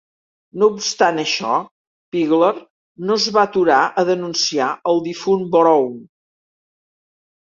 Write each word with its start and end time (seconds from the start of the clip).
No 0.61 0.67
obstant 0.75 1.19
això, 1.23 1.57
Pegler 2.15 2.49
no 3.09 3.17
es 3.21 3.27
va 3.35 3.43
aturar 3.49 3.81
a 4.03 4.05
denunciar 4.07 4.71
al 4.93 5.03
difunt 5.09 5.45
Broun. 5.57 6.01